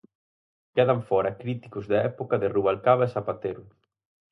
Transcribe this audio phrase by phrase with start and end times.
[0.75, 3.63] Quedan fóra críticos da época de Rubalcaba e Zapatero.